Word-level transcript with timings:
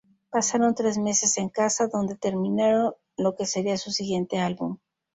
Pasaron 0.31 0.73
tres 0.73 0.97
meses 0.97 1.37
en 1.37 1.49
casa, 1.49 1.87
donde 1.87 2.15
terminaron 2.17 2.93
lo 3.17 3.35
que 3.35 3.45
sería 3.45 3.77
su 3.77 3.91
siguiente 3.91 4.39
álbum. 4.39 4.79